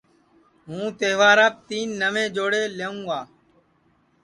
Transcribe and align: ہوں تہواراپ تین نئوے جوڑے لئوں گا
ہوں 0.67 0.85
تہواراپ 0.99 1.53
تین 1.67 1.87
نئوے 1.99 2.25
جوڑے 2.35 2.61
لئوں 2.77 2.99
گا 3.09 3.21